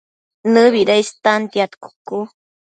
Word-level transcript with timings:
¿Nëbida 0.53 0.93
istantiad 1.03 1.71
cucu? 1.83 2.17